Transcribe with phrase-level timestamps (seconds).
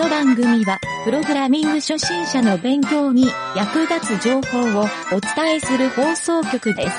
[0.00, 6.96] の番組は、プログラミング初心者の勉強に役立つ情報をお伝えする放送局です。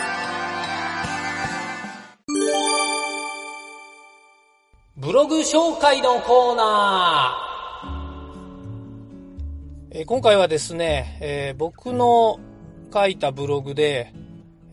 [4.97, 7.51] ブログ紹介のコーナー。
[9.93, 12.39] えー今回はですね、えー僕の
[12.93, 14.13] 書いたブログで、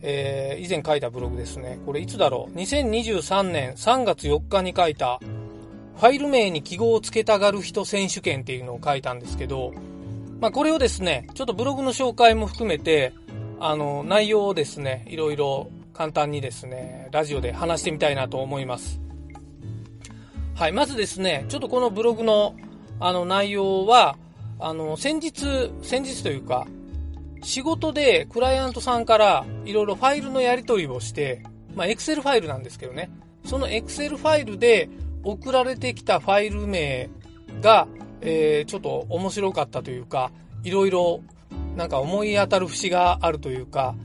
[0.03, 1.79] えー以前書いたブログですね。
[1.83, 5.19] これいつだろう ?2023 年3月4日に書いた、
[5.99, 9.73] ファイル名に記号をつけたがる人選手権っていうのを書いたんですけど、
[10.39, 13.11] まあこれをですね、ちょっとブログの紹介も含めて、
[13.59, 19.01] あの、内容をですね、いろいろ簡単にですね、ラジオで話してみたいなと思います。
[20.55, 22.55] はい、まずですね、ちょっとこのブログの
[23.01, 24.17] あの内容は、
[24.57, 26.65] あの、先日、先日というか、
[27.43, 31.43] 仕事でクライアントさんからいろいろファイルのやり取りをして、
[31.75, 33.09] まあ、Excel ファイルなんですけどね、
[33.43, 34.89] その Excel ファイルで
[35.23, 37.09] 送られてきたファイル名
[37.61, 37.87] が、
[38.21, 40.31] えーちょっと面白かったというか、
[40.63, 41.21] いろいろ
[41.75, 43.95] なんか思い当たる節があるというか、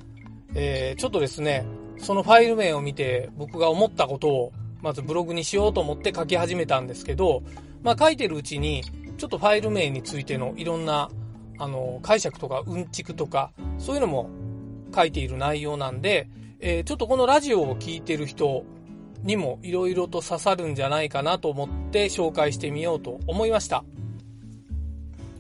[0.55, 1.67] えーちょっとですね、
[1.99, 7.43] そのファイル名を見て僕が思ったことをまずブログにしようと思って書き始めたんですけど、
[7.83, 8.83] まあ書いてるうちに
[9.17, 11.11] ちょっとファイル名についてのいろんな
[11.59, 14.29] あの解釈とかうんちくとかそういうのも
[14.95, 16.29] 書いている内容なんで、
[16.61, 18.65] えーちょっとこのラジオを聞いてる人
[19.25, 23.85] にもいろいろと刺さるんじゃないかなと思って紹介してみようと思いました。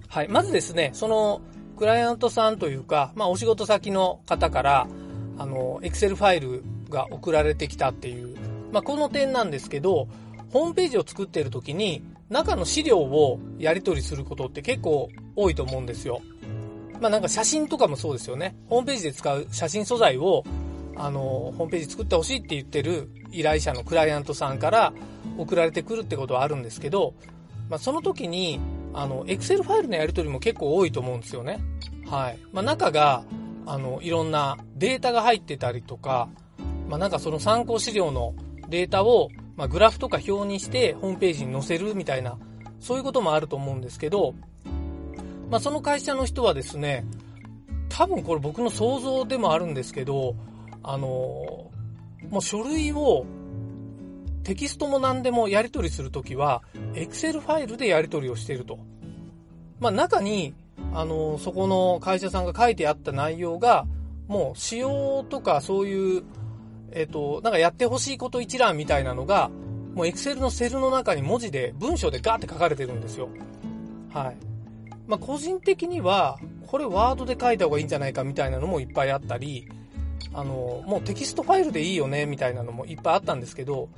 [0.09, 0.29] はい。
[0.29, 1.43] まずですね、その
[1.77, 4.89] クライアントさんというか、まあお仕事先の方から、
[5.39, 8.37] あの、Excel ファイルが送られてきたっていう、
[8.73, 10.09] まあこの点なんですけど、
[10.51, 16.23] ホームページを作っている時に、中の資料をやり取りすることって結構多いと思うんですよ。
[17.01, 18.57] まあなんか写真とかもそうですよね。
[18.69, 20.45] ホームページで使う写真素材を、
[20.97, 24.93] あの、ホームページ作ってほしいって言ってる依頼者のクライアントさんから
[25.37, 27.15] 送られてくるってことはあるんですけど、
[27.69, 28.61] まあその時に、
[28.93, 31.61] あの、Excel ファイルのやり取りも結構多いと思うんですよね。
[32.07, 32.39] はい。
[32.53, 33.25] まあ中が、
[33.67, 36.29] あの、いろんなデータが入ってたりとか、
[36.89, 38.35] まあなんかその参考資料の
[38.69, 42.39] データを、まあグラフとか表にしてホームページに載せるみたいな、
[42.81, 44.35] そういうこともあると思うんですけど、
[45.51, 47.05] まあその会社の人はですね、
[47.89, 50.35] 多分これ僕の想像でもあるんですけど、
[50.83, 51.71] あの、
[52.31, 53.27] もう書類を
[54.45, 56.63] テキストも何でもやり取りするときは、
[56.93, 58.79] Excel ファイルでやり取りをしていると。
[59.81, 60.55] まあ中に、
[60.93, 63.87] あの、そこの会社さんが書いてあった内容が、
[64.29, 66.23] もう仕様とかそういう、
[66.93, 69.51] えっ、と、なんかやってほしいこと一覧みたいなのが、
[69.95, 73.29] もう Excel のセルの中に文字で、文章でガーって書かれてるんですよ。
[74.13, 74.37] はい。
[75.07, 79.69] まあ個人的には、これ Word で書いた方がいいんじゃないかみたいなのもいっぱいあったり、
[80.33, 83.89] あの、もうテキストファイルでいいよねみたいなのもいっぱいあったんですけど、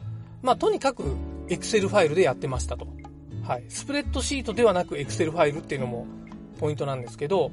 [0.43, 1.03] まあとにかく
[1.49, 2.87] Excel ファイルでやってましたと。
[3.43, 3.65] はい。
[3.69, 6.07] スプレッドシートではなく Excel ファイルっていうのも
[6.59, 7.51] ポイントなんですけど、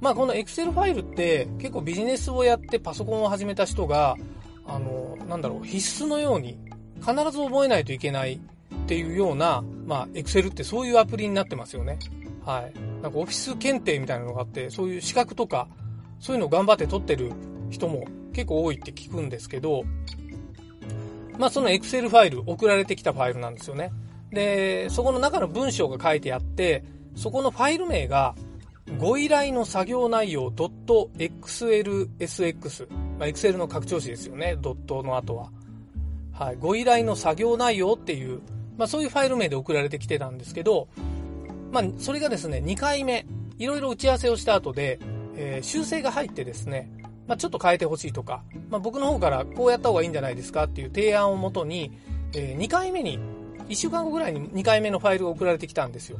[0.00, 4.16] まあこの Excel ファイルって結構ビジネスをやってパソコンを始めた人が、
[4.66, 6.58] あの、なんだろう、必須のように
[7.00, 11.98] 必ず覚えないといけないっていうような、まあ Excel ってそういうアプリになってますよね。
[12.44, 12.72] はい。
[13.02, 15.68] なんかオフィス検定みたいなのがあって、そういう資格とか、
[16.18, 17.32] そういうのを頑張って取ってる
[17.74, 19.84] 人も結構多いって聞くんですけど、
[21.38, 23.90] まあその Excel ファイル、送られてきたファイルなんですよね。
[24.30, 26.84] で、そこの中の文章が書いてあって、
[27.16, 28.34] そこのファイル名が、
[28.98, 31.28] ご依頼の作業内容 .xlsx。
[33.18, 35.50] まあ、Excel の拡張子ですよね、ドットの後は。
[36.32, 36.56] はい。
[36.56, 38.40] ご依頼の作業内容っていう、
[38.76, 40.88] まあそういうファイル名で送られてきてたんですけど、
[41.72, 43.26] まあそれがですね、2回目、
[43.58, 44.98] いろいろ打ち合わせをした後で、
[45.36, 46.90] えー修正が入ってですね、
[47.26, 51.92] まあ、ちょっと変えてほしいとか、まあ、僕の方からこうやった方がいいんじゃないですかっていう提案をもとに、
[52.34, 53.18] え2回目に、
[53.68, 56.18] 1週間後ぐらいに2回目のファイルが送られてきたんですよ。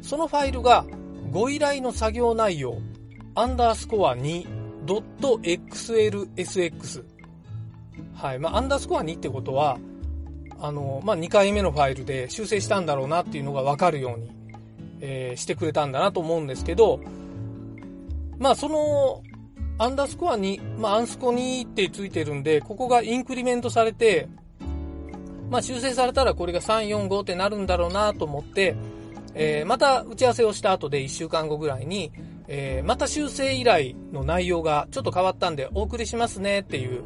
[0.00, 0.86] そのファイルが、
[1.32, 2.78] ご依頼の作業内容、
[3.34, 4.54] アンダースコア 2.xlsx。
[8.14, 8.38] はい。
[8.38, 9.78] まあ、アンダースコア2ってことは、
[10.60, 14.30] あの、まあ、2回目のファイルで修正したんだろうなっていうのがわかるように、
[15.00, 17.00] えーしてくれたんだなと思うんですけど、
[18.38, 19.22] まあ、その、
[19.76, 24.28] アンダースコアに、まあ、アンスコ2ってついてるんで、ここがインクリメントされて、
[25.50, 28.76] まあ、修正されたらこれが3、4、5ってなるんだろうなと思って、
[29.34, 32.12] えーまた打ち合わせをした後で1週間後ぐらいに、
[32.46, 37.02] えーまた修正依頼の内容がちょっと変わったんでお送りしますねっていう、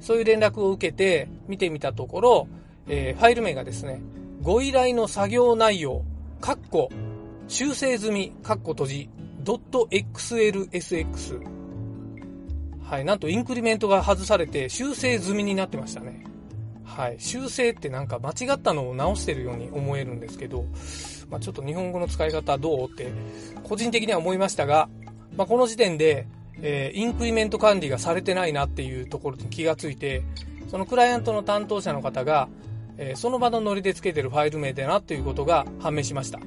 [0.00, 2.48] そういう連絡を受けて見てみたところ、
[2.86, 4.02] えーファイル名がですね、
[4.42, 6.04] ご依頼の作業内容、
[6.40, 6.90] カッコ、
[7.48, 11.57] 修正済み、カッコ閉じ、ドット .xlsx。
[12.88, 16.24] はい、なんとインクリメントが外されて修正済みになってましたね。
[16.84, 17.16] はい。
[17.18, 20.64] 修正ってなんか間違ったのを直してるように思えるんですけど、
[21.30, 23.12] まあ、ちょっと日本語の使い方どうって
[23.62, 24.88] 個人的には思いましたが、
[25.36, 26.26] まあ、この時点で、
[26.62, 30.22] えー、インクリメント管理がされてないなっていうところに気がついて、
[30.70, 32.48] そのクライアントの担当者の方が、
[32.96, 36.40] えー、その場のノリで付けてるファイル名だなっていうことが判明しました。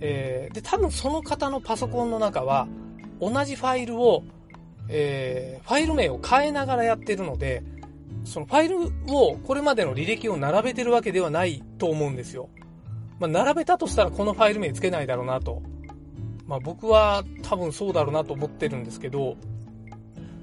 [0.00, 2.66] えー、で、多分その方のパソコンの中は、
[3.20, 4.24] 同じファイルを、
[4.88, 7.62] えー、ファイル名を変えながらやってるので、
[8.24, 8.78] そのファイル
[9.14, 12.48] を、これまでの履歴を並べてるわけではないと思うんですよ。
[13.18, 15.62] まあ、並べたとしたらこのファイル名つけないだろうなと。
[16.46, 19.36] まあ、僕は多分そうだろうなと思ってるんですけど、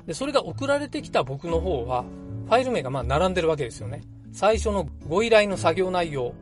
[0.05, 2.03] で、それが送られてきた僕の方は、
[2.47, 4.01] ファイル名がまあ並んでるわけですよね。
[4.33, 6.33] 最初のご依頼の作業内容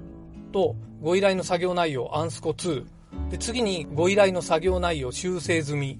[0.52, 2.86] と、ご依頼の作業内容アンスコ2。
[3.30, 6.00] で、次にご依頼の作業内容修正済み。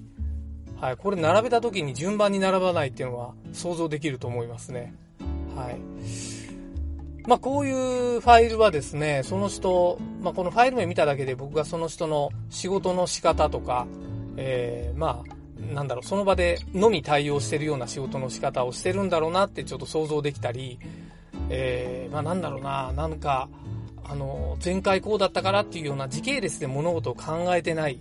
[0.82, 4.92] はい、これ並べた時に順番に並ばないっていうのは想像できると思いますね。
[5.54, 5.78] はい。
[7.24, 13.86] まあ、こういうファイルはですね、その人、まあ、このファイル名見ただけで僕がその人の仕事の仕方とか、
[14.36, 20.80] えー、まあ、なんだろう、その場でのみ対応してるような仕事の仕方をしてるんだろうなってちょっと想像できたり、
[21.48, 23.48] えー、まあ、なんだろうな、なんか、
[24.02, 28.00] あの、前回こうだったからっていうような時系列で物事を考えてない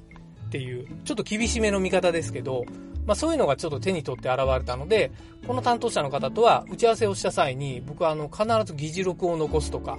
[0.51, 2.65] っていう、ちょっと厳しめの見方ですけど、
[3.06, 5.09] まあ、そういうのがちょっと手に取って現れたので、
[5.48, 9.98] この担当者の方とは打ち合わせをした際に、僕はあの必ず議事録を残すとか、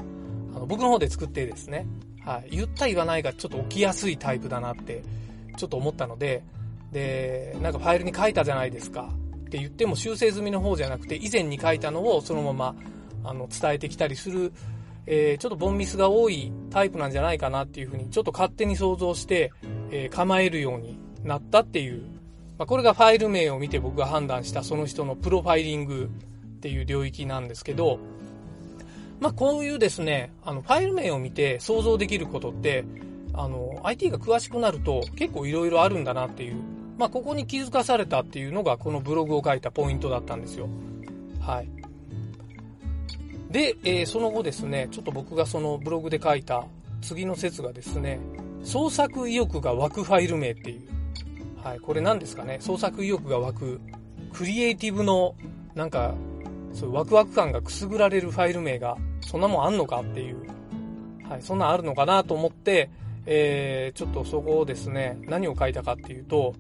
[0.54, 1.87] あの僕の方で作ってですね、
[2.22, 5.02] はい、言った言わないがちょっと起きやすいタイプだなって、
[5.56, 6.44] ちょっと思ったので、
[6.93, 9.08] で、なんかファイルに書いたじゃないですか
[9.46, 12.75] って言っても修正済みの方じゃなくて、以前に書いたのをそのまま
[13.25, 14.52] あの伝えてきたりする、
[15.06, 19.50] えー、ちょっとボンミスが多いタイプなんじゃないかなっていうふうに、ちょっと勝手に想像して、
[19.93, 22.03] え、構えるようになったっていう
[22.62, 26.11] まあ、これがファイル名を見て僕が判断したその人のプロファイリング
[26.59, 27.99] っていう領域なんですけど、
[29.19, 32.85] まあ、こういうですね、あの、ファイル名を見て想像できることって、
[33.33, 36.56] あの、IT が詳しくなると結構いろいろあるんだなっていう、
[36.99, 40.69] まあ、ここに気づかされたっていうのがこのブログを書いたポイントだったんですよ。
[41.41, 41.69] はい。
[43.50, 46.65] で、えー、その後ですね、ちょっと僕がそのブログで書いた
[47.00, 48.21] 次の説がですね、
[48.62, 50.82] 創作意欲が湧くファイル名っていう、
[51.62, 53.81] はい、これ何ですかね、創作意欲が湧く、
[54.32, 55.35] クリエイティブの、
[55.75, 56.14] なんか、
[56.73, 60.47] そういうワクワク感がくすぐられるファイル名が、そんなもんあんのかっていう、
[61.29, 62.91] はい、そんなんあるのかなと思って、
[63.26, 66.55] えー、ちょっとそこをですね、何を書いたかっていうと、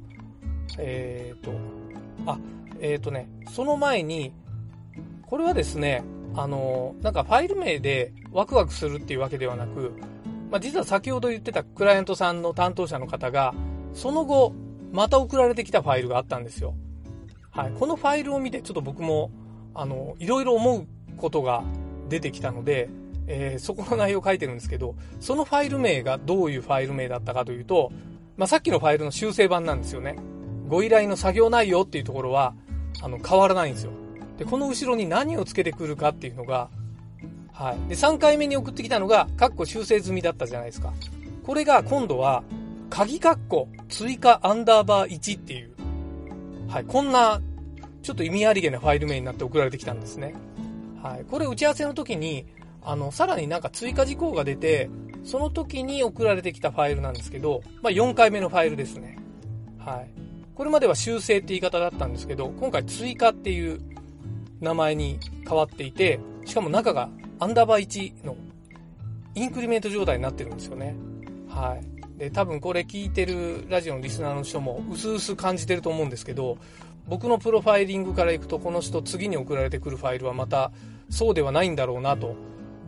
[0.78, 1.52] えーと、
[2.26, 2.38] あ、
[2.80, 4.32] えーとね、その前に、
[5.26, 6.04] これはですね、
[6.34, 9.92] あの、なんかファイル名でワクワクするっていうわけではなく、
[10.52, 13.54] まあ、実は先ほど言ってたクライアントさんの担当者の方が、
[13.94, 14.52] その後、
[14.92, 16.74] また送られてきたファイルがあったんですよ。
[17.50, 17.72] はい。
[17.72, 19.30] このファイルを見て、ちょっと僕も、
[19.74, 21.64] あの、いろいろ思うことが
[22.10, 22.90] 出てきたので、
[23.28, 27.90] えー、そこの内容を書いてるんですけど、そのファイル名がどういうファイル名だったかというと、
[28.36, 30.16] まあ、さっきのファイルの修正版なんですよね。
[30.68, 32.54] ご依頼の作業内容っていうところは、
[33.00, 33.92] あの、変わらないんですよ。
[34.36, 36.68] で、この後ろに何をつけてくるかっていうのが、
[37.52, 37.88] はい。
[37.88, 40.92] で、3回目に送ってきたのが、カッコ修正済みだったじゃないですか。
[41.44, 42.42] これが今度は、
[42.90, 45.72] 鍵括弧、追加アンダーバー1っていう、
[46.68, 47.40] はい、こんな、
[48.02, 50.34] ちょっと意味ありげなファイル名になって送られてきたんですね。
[51.02, 51.24] はい。
[51.24, 52.46] これ打ち合わせの時に、
[52.84, 54.90] あの、さらになんか追加事項が出て、
[55.24, 59.18] その時に送られてきたファイルなんですけど、まあ、4回目のファイルですね。
[59.78, 60.10] はい。
[60.54, 63.80] これまでは修正って言い方だったんですけど、今回追加っていう
[64.60, 65.18] 名前に
[65.48, 67.08] 変わっていて、しかも中が
[67.42, 68.36] アンダーバー1の
[69.34, 70.94] インクリメント状態になってるんですよね。
[71.48, 72.18] はい。
[72.18, 76.56] で、多分これ聞いてるラジオのリスナーの人も薄々感じてると思うんですけど、
[77.08, 80.70] 僕のプロファイリングからいくとこの人次に送られてくるファイルはまた
[81.10, 82.36] そうではないんだろうなと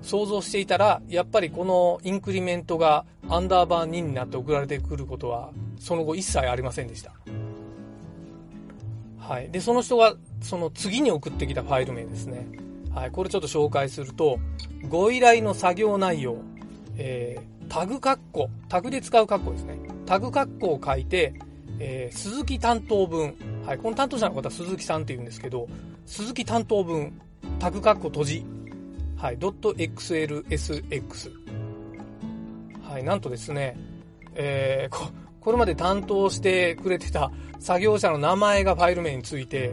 [0.03, 7.11] 想像していたら、やっぱりこのインクリメントがアンダーバー2になって送られてくることはその後一切ありませんでした。
[9.19, 9.51] はい。
[9.51, 12.47] で、その人がその次に送ってきたファイル名ですね。
[12.95, 13.11] はい。
[13.11, 14.39] これちょっと紹介すると、
[14.89, 16.37] ご依頼の作業内容、
[16.97, 19.79] えー、タグ括弧、タグで使う括弧ですね。
[20.07, 21.35] タグ括弧を書いて、
[21.79, 23.35] えー、鈴木担当分、
[23.67, 25.67] はい、この担当者の方は鈴木さんって言うんですけど、
[26.07, 27.21] 鈴木担当分、
[27.59, 28.47] タグ括弧閉じ、
[29.17, 31.33] はい、.xlsx。
[32.83, 33.77] はい、なんとですね、
[34.35, 35.09] えー、こ、
[35.41, 39.73] これまで担当してくれてた作業者の名前がファイル名について、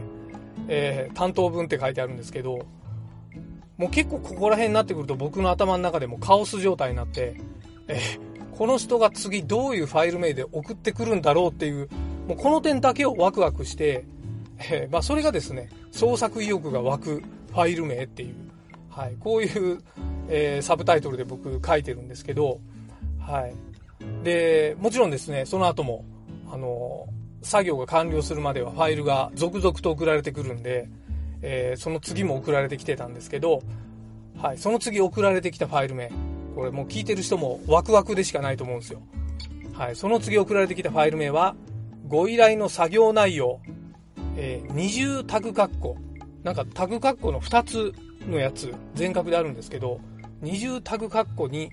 [0.66, 2.66] えー、担当分って書いてあるんですけど、
[3.76, 7.36] もう結構ここら辺になってくると僕の頭の中でもカオス状態になって、
[7.88, 11.88] えー、この人が次どういうファイル名で送ってくるんだろうっていう、
[12.28, 14.04] もうこの点だけをワクワクして、
[14.58, 18.34] えー、まあそれがですね、創作意欲が湧くファイル名っていう、
[18.88, 19.78] はい、こういう、
[20.28, 22.60] えー、サブタイトルで僕書いてるんですけど、
[23.20, 23.54] はい。
[24.24, 26.04] で、もちろんですね、その後も、
[26.50, 27.06] あの、
[27.42, 30.88] 作業が完了するまではファイルが続々と送られてくるんで、
[31.42, 33.62] えー、その次も送られてきてたんですけど、
[34.40, 36.10] はい、その次送られてきたファイル名、
[36.54, 39.02] これもう聞いてる人もワクワクでしかないと思うんですよ。
[39.72, 41.56] はい、その次送られてきたファイル名は、
[42.06, 43.60] ご依頼の作業内容、
[44.36, 45.96] えー、二重タグ括弧。
[46.42, 47.92] なんかタグ括弧の2つ
[48.28, 50.00] のやつ、全角であるんですけど、
[50.40, 51.72] 二重タグ括弧に、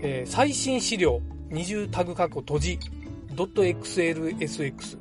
[0.00, 2.78] えー、最新資料、二重タグ括弧閉じ、
[3.34, 4.98] .xlsx。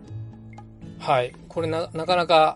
[1.00, 1.34] はい。
[1.48, 2.56] これな、なかなか、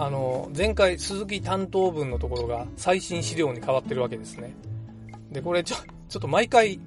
[0.00, 4.54] あの、前回鈴木担当文のところが最新資料に変わってるわけですね。
[5.32, 5.76] で、これちょ、
[6.08, 6.78] ちょっと毎回、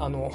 [0.00, 0.32] あの、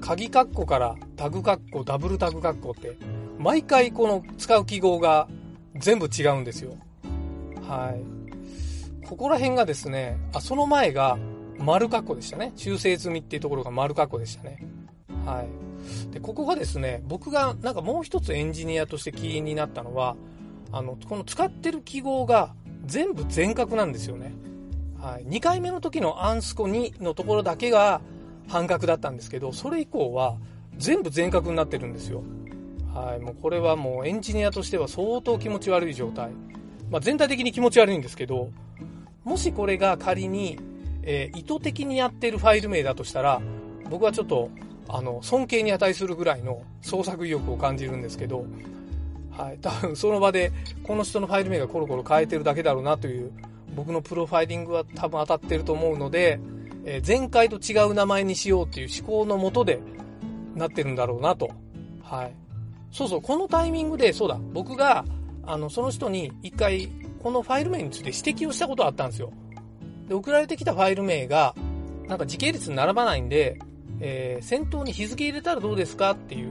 [0.00, 2.96] 鍵括弧からタグ括弧、ダブルタグ括弧って、
[3.36, 5.26] 毎回この使う記号が
[5.74, 6.76] 全部違うんですよ。
[7.68, 9.06] はい。
[9.08, 11.18] ここら辺がですね、あ、その前が
[11.58, 12.52] 丸括弧でしたね。
[12.54, 14.64] 修正済みっていうところが丸括弧でしたね。
[15.26, 16.12] はい。
[16.14, 20.14] で、ここがですね、僕がなんかもう一つエンジニアとして気になったのは、
[20.72, 24.34] あの、この使ってる記号が全部全角なんですよね。
[25.00, 25.26] はい。
[25.26, 28.00] 2回目の時のアンスコ2のところだけが
[28.48, 30.36] 半角だったんですけど、それ以降は
[30.78, 32.22] 全部全角になってるんですよ。
[32.94, 33.20] はい。
[33.20, 36.30] もうこれはもうエンジニアとしては相当気持ち悪い状態。
[36.90, 38.50] まあ、全体的に気持ち悪いんですけど、
[39.24, 40.58] もしこれが仮に、
[41.02, 43.40] えー、意図的にやってるファイル名だとしたら、
[43.88, 44.50] 僕はちょっと、
[44.88, 48.44] あの、尊敬に値するぐらいの創作意欲を感じるんですけど、
[49.36, 49.58] はい。
[49.60, 53.32] 多分その場で、この人のファイル名がコロコロ変えてるだけだろうなという、
[53.74, 56.38] 僕のプロファイリングは多分当たってると思うので、
[56.84, 59.80] えー、前回と違う名前にしようっていう思考のもとで
[60.54, 61.50] なってるんだろうなと。
[62.02, 62.34] はい。
[62.90, 65.04] そうそう、このタイミングで、そうだ、僕が、
[65.44, 66.88] あの、その人に一回、
[67.22, 69.32] このファイル名について指摘をしたことがあったんですよ。
[70.08, 71.54] で、送られてきたファイル名が、
[72.06, 73.58] なんか時系列に並ばないんで、
[74.00, 76.50] えー、先頭に日付入れたらどうですかっていう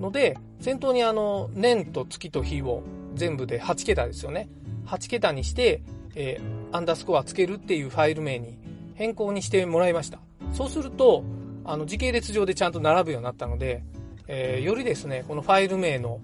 [0.00, 2.82] ので、先頭にあの、年と月と日を
[3.16, 4.48] 全部で8桁ですよね。
[4.86, 5.82] 8桁にして、
[6.14, 8.56] えー、アンダースコアつけるっていうファイル名に
[8.94, 10.20] 変更にしてもらいました。
[10.54, 11.22] そうすると、
[11.66, 13.82] あの、時系列上でちゃんと並ぶようになったので、
[14.26, 16.18] えー、よりですね、このファイル名の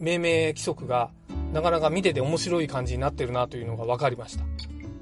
[0.00, 1.12] 命名規則が
[1.52, 4.44] なかなか見てて面白い感じになってるなというのが分かりました。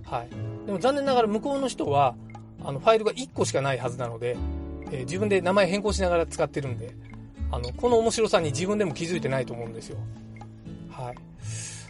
[0.05, 0.29] はい。
[0.67, 2.15] でも残念ながら向こうの人は、
[2.63, 4.37] あの、ファイルが1個しかないはずなので、
[4.93, 6.95] えー、自分で名前変更しながら使ってるんで、
[7.55, 9.99] あの、この面白さに自分でも気づいてないと思うんですよ。
[10.91, 11.15] はい。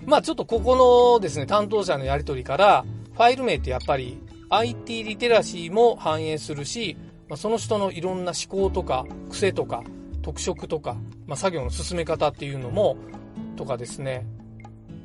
[0.04, 4.18] まあちょっとここのですね、担当者のやりとりから、ファイル名ってやっぱり
[4.50, 6.96] IT リテラシーも反映するし、
[7.28, 9.82] まあ、その人のいろんな思考とか癖とか
[10.22, 12.96] 特色とか、まあ、作業の進め方っていうのも、
[13.56, 14.26] とかですね、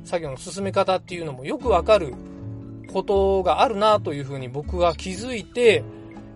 [0.04, 2.14] 作業の進め方っていうのもよくわかる
[2.92, 5.84] ことがあるなというふうに僕は気づいて、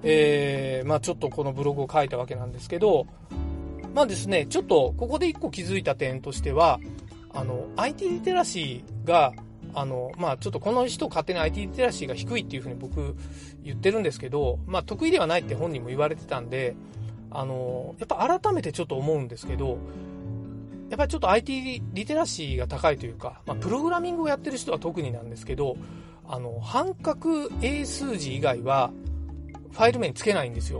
[0.02, 3.06] えー、まあちょっとこのブログを書いたわけなんですけど、
[3.94, 6.80] まあですね、ちょっとここで一個気づいた点としては、
[7.32, 9.32] あの、IT リテラシーが
[9.74, 13.16] あの、まあちょっとこの人勝手に IT リテラシーが低いっていうふうに僕
[13.62, 16.76] 言ってるんですけど、まあ得意ではないって本人も言われてたんで、
[17.30, 19.78] あの、やっぱ改めてちょっと思うんですけど、
[20.90, 25.76] やっぱりちょっと IT リテラシーが高いというか、まあ、プログラミングをやってる人は特になんですけど、
[26.28, 28.92] あの、半角英数字以外は
[29.72, 30.78] ファイル名につけないんですよ。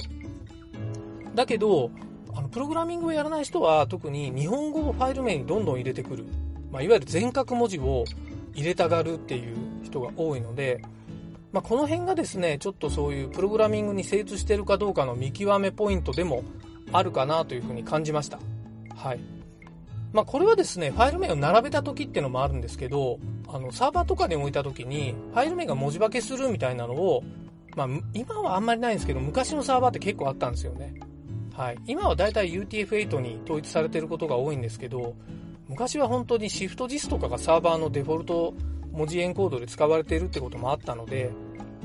[1.34, 1.90] だけど、
[2.34, 6.24] あの、プログラミングをやらない人は特に日本語をファイル名にどんどん入れてくる。
[6.70, 8.04] まあ、いわゆる全角文字を
[8.54, 10.82] 入れたがるっていう人が多いので、
[11.52, 16.42] まあ、この辺がですね、ちょっとそういうプログラミングに精通してるかどうかの見極めポイントでも
[16.92, 18.40] あるかなというふうに感じました。
[18.96, 19.20] はい。
[20.12, 27.22] まあ、これはですね、ファイル名を並べた時っていうのもあるんですけど、あの、サーバーとかに置いた時に、ファイル名が文字化けするみたいなのを、
[27.76, 30.94] まあ、今はあんまりないんですけど、昔のサーバーって結構あったんですよね。
[31.56, 31.78] はい。
[31.86, 35.14] 今はだいたい UTF-8 に統一されていることが多いんですけど、
[35.68, 38.54] 昔は本当にシフト JIS とかがサーバーのデフォルト
[38.92, 41.30] 文字エンコードで使われているってこともあったので、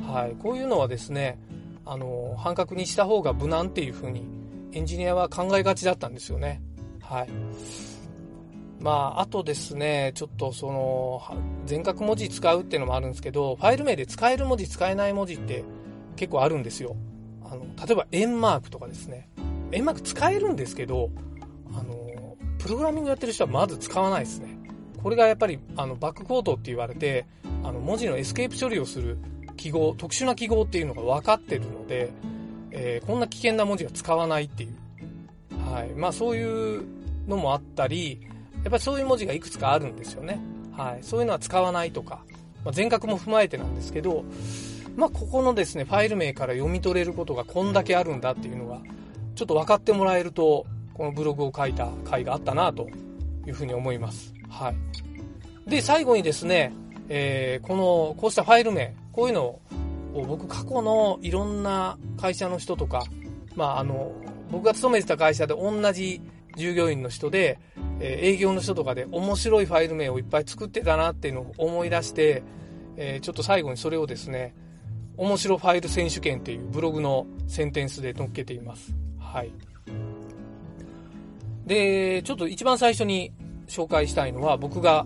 [0.07, 1.39] はい、こういうのはですね、
[1.85, 4.23] あの、半角にした方が無難っていう風に
[4.73, 6.61] エンジニアは考えがちだったんですよね。
[7.01, 7.29] はい。
[8.79, 11.21] まあ、あとですね、ちょっとその、
[11.65, 15.63] 全角文字使うっていうのもあるんですけど、ファイル名で使える文字使えない文字って
[16.15, 16.95] 結構あるんですよ。
[17.43, 19.29] あの、例えば円マークとかですね。
[19.71, 21.09] 円マーク使えるんですけど、
[21.73, 24.57] あの、プログラミングやってる人はまず使わないですね。
[25.01, 27.25] これがやっぱり、あの、バッククォートって言われて、
[27.63, 29.17] あの、文字のエスケープ処理をする
[29.55, 32.11] 記号、特殊な記号っていうのが分かってるので、
[32.71, 35.71] えー、こんな危険な文字は使わないっていう。
[35.71, 35.89] はい。
[35.95, 36.83] まあそういう
[37.27, 38.21] のもあったり、
[38.63, 40.39] やっぱりそういう文字がいくつかあるんですよね。
[40.71, 41.03] はい。
[41.03, 42.23] そういうのは使わないとか、
[42.63, 44.23] まあ、全角も踏まえてなんですけど、
[44.95, 48.81] まあ、ここのですね、ファイル名から読み取れることがこんだけあるんだっていうのが、
[49.39, 52.89] ちょっと分かってもらえると、このブログを書いた回があったなと
[53.47, 54.33] いうふうに思います。
[54.49, 55.69] はい。
[55.69, 56.73] で、最後にですね、
[57.07, 59.61] えー、この、こうしたファイル名、こういうのを
[60.27, 63.05] 僕過去のいろんな会社の人とか、
[63.55, 64.11] まああの、
[64.51, 66.21] 僕が勤めてた会社で同じ
[66.57, 67.59] 従業員の人で、
[68.01, 72.43] えー、営業の人とかで面白いファイル名をいっぱい作ってたなっていうのを思い出して、
[72.97, 74.53] えー、ちょっと最後にそれをですね、
[75.15, 78.93] 面白ファイル選手権っていうブログのセンテンスで載っけています。
[79.31, 79.51] はい。
[81.65, 83.31] で、ちょっと一番最初に
[83.67, 85.05] 紹介したいのは僕が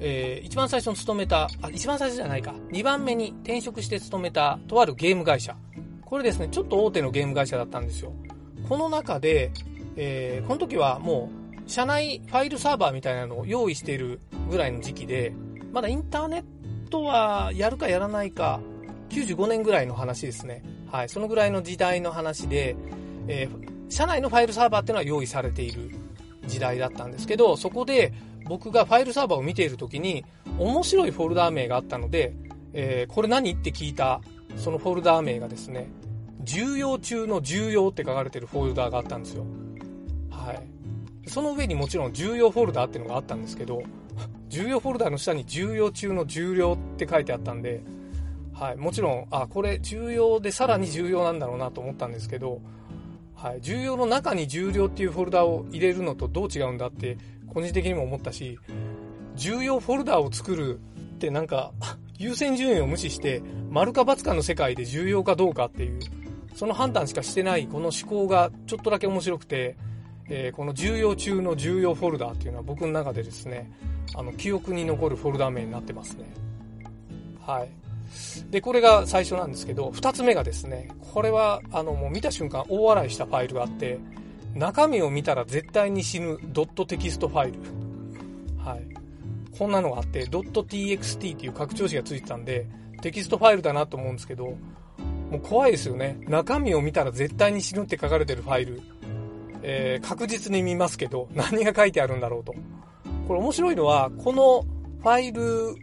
[0.00, 5.56] えー、一番最初に勤めた、あ、一番最初じゃないか、2番目に転職して勤めたとあるゲーム会社。
[6.04, 8.12] これですね、ちょっと大手のゲーム会社だったんですよ。
[8.68, 9.50] この中で、
[9.96, 11.30] えー、この時はも
[11.66, 15.32] う、社内ファイルサーバーみたいなのを用意しているぐらいの時期で、
[15.72, 18.60] まだインターネットはやるかやらないか、
[19.10, 20.62] 95年ぐらいの話ですね。
[20.90, 22.76] はい、そのぐらいの時代の話で、
[23.28, 25.90] えー、社内のファイルサーバーっていうのは用意されている
[26.46, 28.12] 時代だったんですけど、そこで
[28.46, 30.24] 僕がファイルサーバーを見ている時に
[30.58, 32.34] 面白いフォルダー名があったので、
[32.72, 34.20] えー、これ何って聞いた
[34.56, 35.90] そのフォルダー名がですね
[36.42, 39.44] 重要中の重要って書かれてるフォルダーがあったんですよ。
[40.30, 41.30] はい。
[41.30, 43.82] その上にもちろん重要フォルダーっていうのがあったんですけど
[44.48, 47.82] 重要フォルダーの下に重要中の重要って書いてあったんで
[48.58, 52.60] はい、もちろん、あ、これ重要でさらに重要なんだろうなと思ったんですけど、
[53.40, 57.16] はい、重要の中に重要っていうフォルダを入れるのとどう違うんだって
[57.46, 58.58] 個人的にも思ったし、
[59.36, 60.80] 重要フォルダを作る
[61.14, 61.72] ってなんか、
[62.18, 63.40] 優先順位を無視して、
[63.70, 66.00] 丸か×かの世界で重要かどうかっていう、
[66.56, 69.76] その判断しかしてないこの思考がちょっとだけ面白くて、
[70.28, 73.70] えー、この重要中の重要フォルダっていうのは僕の中でですね、
[74.16, 76.24] あの、記憶に残るフォルダ名になってますね。
[77.46, 77.68] はい。
[78.50, 83.98] で、これが最初なんですけど、二つ目がですね、これは、あの、もう見た瞬間大笑いしたファイルがあって、
[84.54, 87.58] 中身を見たら絶対に死ぬドットテキストファイル。
[88.58, 88.82] はい。
[89.56, 92.66] こんなのがあって、ドット .txt っていう拡張子がついてたんで、
[93.02, 94.56] テキストファイルだなと思うんですけど、
[95.30, 96.18] もう怖いですよね。
[96.26, 98.80] 中身を見たら絶対に死ぬって書かれてるファイル。
[99.62, 102.54] えー、確実に見ますけど、何が書いてあるんだろうと。
[103.26, 104.64] これ面白いのは、この
[105.02, 105.76] ファイル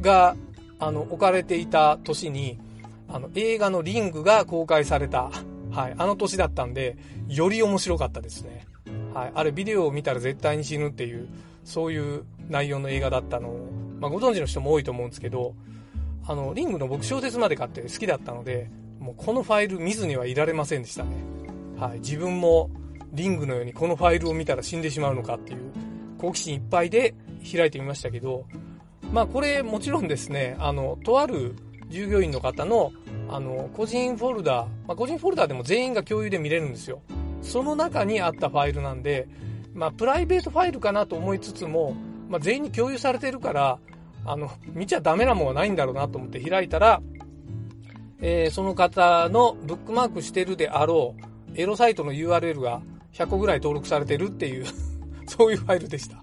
[0.00, 0.36] が、
[0.80, 2.58] あの、置かれていた年に、
[3.08, 5.30] あの、映画のリングが公開された
[5.70, 6.96] はい、あの年だったんで、
[7.28, 8.66] より面白かったですね。
[9.14, 11.28] はい、あれビデオを見たら絶対に死ぬっていう、
[11.64, 13.68] そういう内容の映画だったのを、
[14.00, 15.54] まあ、ご存知の人も多いと思うんですけど、
[16.26, 21.10] あの、リングの僕小説まで買って好きだったので、もうこのファイル見ずにはいられませんでしたね。
[21.78, 22.70] はい、自分も
[23.12, 25.60] リングのようにこのファイルを見たら死んでしまうのかっていう
[26.18, 27.14] 好奇心いっぱいで
[27.50, 28.44] 開いてみましたけど、
[29.12, 31.56] まあこれもちろんですね、あの、とある
[31.88, 32.92] 従業員の方の
[33.32, 37.00] あの、個人フォルダ、まあ、個人フォルダーでも全員が共有で見れるんですよ。
[37.42, 39.28] その中にあったファイルなんで、
[39.72, 41.94] まあ、プライベートファイルかなと思いつつも、
[42.28, 43.78] まあ、全員に共有されてるから、
[44.24, 47.00] あの、見ちゃダメなものはないんだろうなと思って開いたら、
[48.20, 54.66] えー、その方のブックマークしてるであろう、エロサイトの URL が100個ぐらい登録されてるっていう
[55.26, 56.22] そういうファイルでした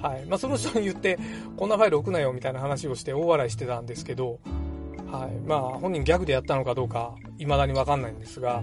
[0.00, 0.26] はい。
[0.26, 1.18] まあ、その人に言って、
[1.56, 4.38] こんなファイル置くなよみたいな話をして大笑いしてたんですけど、
[5.10, 5.30] はい。
[5.46, 8.62] まあ、本人ギャグでやったのかどうか、未だにわかんないんですが、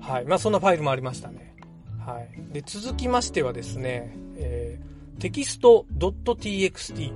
[0.00, 0.24] はい。
[0.24, 1.54] まあ、そんなファイルもありましたね。
[1.98, 2.52] はい。
[2.52, 7.12] で、続きましてはですね、えー、テキスト .txt。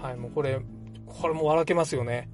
[0.00, 0.16] はい。
[0.16, 0.60] もうこれ、
[1.06, 2.28] これも笑けますよね。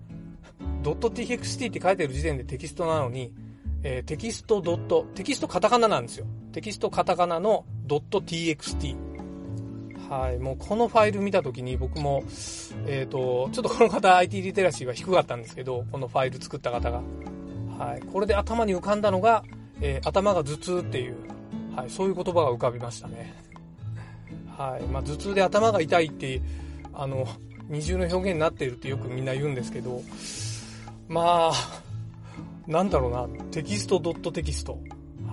[0.83, 3.33] .txt って書いてる時点でテキストなのに、
[3.83, 6.27] えー、テキストドット、テキストカタカナなんですよ。
[6.53, 9.08] テキストカタカナの .txt。
[10.09, 10.39] はい。
[10.39, 12.23] もうこのファイル見たときに僕も、
[12.87, 17.03] えっ、ー、と、ちょっとこの方 IT リテラシーは低かったんですけど、このファイル作った方が。
[17.79, 18.03] はい。
[18.13, 19.45] これで頭に浮かんだのが、
[19.81, 21.17] えー、頭が頭痛っていう、
[21.77, 21.91] はい。
[21.91, 23.35] そういう言葉が浮かびましたね。
[24.57, 24.83] はい。
[24.85, 26.41] まあ、頭痛で頭が痛いって、
[26.95, 27.27] あの、
[27.69, 30.01] 二重の表現になっているってよくみんな言うんですけど、
[31.07, 31.83] まあ、
[32.67, 34.79] なんだろうな、テキストドットテキスト。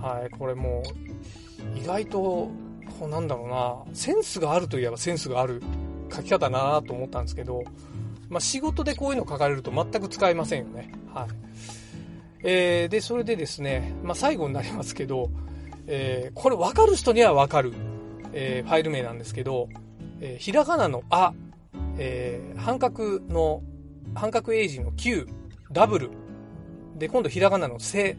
[0.00, 0.30] はい。
[0.38, 0.82] これも
[1.74, 2.50] う、意外と
[3.08, 5.62] なんだろうな、センスがあるといえばセンスがある
[6.12, 7.64] 書き方だなと思ったんですけど、
[8.28, 10.92] まあ、仕事でこういうの書かれると全く使えませんよね。
[11.12, 11.28] はい。
[12.42, 15.30] えー、で、それでですね、まあ、最後になりますけど、
[15.86, 17.72] えー、これ分かる人には分かる、
[18.32, 19.68] えー、ファイル名なんですけど、
[20.20, 21.32] えー、ひらがなのあ、
[21.98, 23.62] えー、半角の、
[24.14, 25.28] 半角英字の Q、
[25.70, 26.10] ダブル、
[26.96, 28.16] で、今度ひらがなのせ、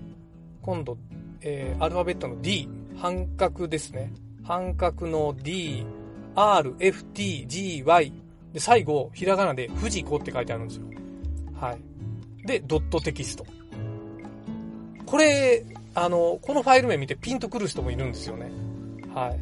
[0.62, 0.98] 今度、
[1.42, 4.14] えー、アルファベットの D、半角ですね。
[4.48, 5.86] 半角の D、
[6.34, 8.14] R、F、T、G、Y、
[8.54, 10.86] で、最後、ひらがなで藤子って書いてあるんですよ。
[11.60, 12.48] はい。
[12.48, 13.46] で、ドットテキスト。
[15.06, 18.50] これ、あの、このファイル名見てピンとくる人もいるんですよね。
[19.14, 19.40] はい。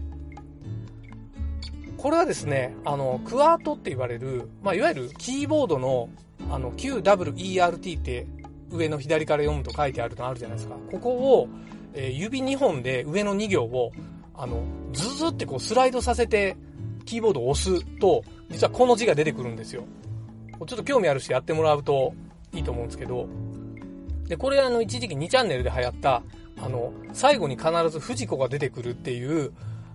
[1.98, 6.10] これはですね、あの、クワートって言われる、まあ、いわゆるキーボードの、
[6.50, 8.26] あの、QWERT って
[8.72, 10.76] 上の左から読むと書いてあるのあるじゃないですか。
[10.92, 11.48] ここを、
[11.94, 13.92] えー、指2本で上の2行を、
[14.38, 16.58] あの、ズズってこうスライドさせて、
[17.06, 19.84] キーボードを押すと、実はこの字が出てくるんですよ。
[20.60, 22.14] ちょっと興味ある人やってもらうと
[22.54, 23.28] いいと思うんですけど、
[24.28, 26.24] で、これあの、一時期2チャンネルで流行った、
[26.62, 29.52] あの、最後に必ず藤子が出てくるっていう、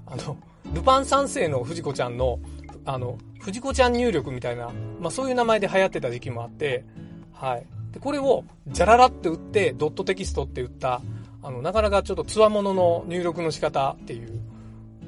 [0.07, 0.37] あの、
[0.73, 2.39] ルパン三世の藤子ちゃんの、
[2.85, 6.85] あの、藤子ちゃん入力みたいな、まあそういう名前で流行ってた時期もあって、
[7.33, 7.67] はい。
[7.93, 11.01] で、これを、じゃららって打って、ドットテキストって打った、
[11.43, 14.41] あの、なかなかちょっと強者の入力の仕方っていう、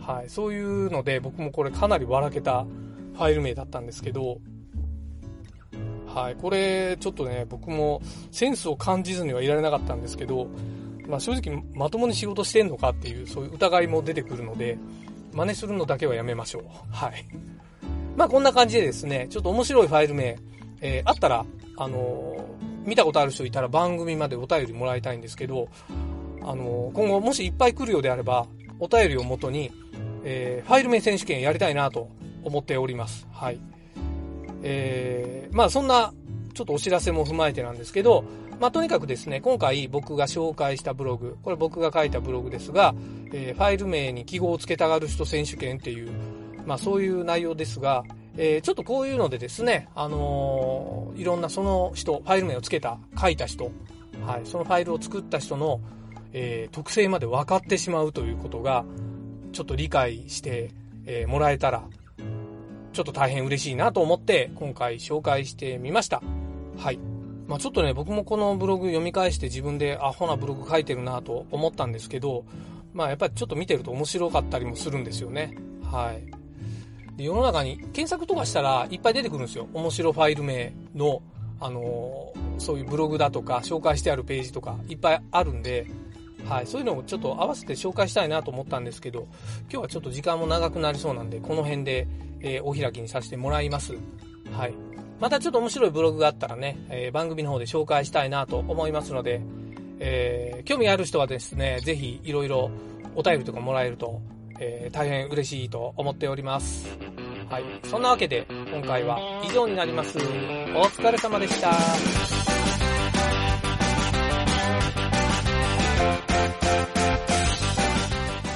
[0.00, 0.28] はい。
[0.28, 2.64] そういうので、僕もこれかなり笑けた
[3.14, 4.38] ファイル名だったんですけど、
[6.06, 6.36] はい。
[6.36, 10.48] これ、ちょっとね、僕もセンスを感じずにはいられなかったんですけど、
[11.06, 14.78] まあ正直まともに仕事してんのかっていう、そういう疑いも出てくるので、
[15.32, 16.62] 真似するのだけはやめましょう。
[16.90, 17.26] はい。
[18.16, 20.38] まあこんな感じでですね、ちょっと面白いファイル名、
[20.80, 25.68] えー、あったら、あのー、見たことある人いたら番組までお便りもらいたいんですけど、
[26.44, 28.46] あの、今後もしいっぱい来るようであれば、
[28.78, 29.70] お便りをもとに、
[30.24, 32.08] えー、ファイル名選手権やりたいなと
[32.42, 33.26] 思っております。
[33.32, 33.60] はい。
[34.62, 36.12] えー、まあそんな、
[36.54, 38.24] ちょっとお知らせも踏まえてなんですけど、
[38.60, 42.94] まあとにかくですね、今回僕が紹介したブログ、これ僕が書いたブログですが、
[43.32, 46.12] えー、ファイル名に記号をつけたがる人選手権っていう、
[46.66, 48.04] まあそういう内容ですが、
[48.36, 53.70] えー、ちょっとこういうのでですね、あのー、いろんなその人、ファイル名をつけた、書いた人、
[54.26, 55.80] はい、そのファイルを作った人の、
[56.32, 58.84] えー、特性まで分かってしまうということが、
[59.52, 60.70] ちょっと理解して、
[61.06, 61.84] えー、もらえたら
[62.92, 66.22] ちょっと大変嬉しいなと思って今回紹介してみました。
[66.76, 66.98] はい。
[67.46, 72.44] まあちょっとね、僕もこのブログ読み返して自分でアホなブログ書いてるなと思ったんですけど、
[72.92, 75.56] まあやっぱりちょっと見てると面白かったりもするんですよね。
[75.82, 77.16] はい。
[77.16, 79.68] で世の中に検索とかしたらいっぱい出てくるんですよ。
[79.72, 81.22] 面白ファイル名の、
[81.60, 85.86] あのー、そういうブログだとか紹介してあるページとかいっぱいあるんで、
[86.48, 89.26] はい、そういうのをちょっと合わせて紹介したいなと思ったんですけど、
[89.70, 92.06] 今日はちょっと時間も長くなりそうなんで、この辺で、
[92.40, 93.94] えー、お開きにさせてもらいます。
[94.52, 94.74] はい。
[95.20, 99.40] またちょっと面白いブログがあったらね、えー、番組の方で紹介したいなと思いますので、
[100.00, 102.70] えー、興味ある人はですね、ぜひいろいろ
[103.14, 104.20] お便りとかもらえると、
[104.58, 106.88] え、大変嬉しいと思っております。
[107.48, 107.64] はい。
[107.84, 110.18] そんなわけで、今回は以上になります。
[110.18, 110.20] お
[110.86, 111.72] 疲れ様でした。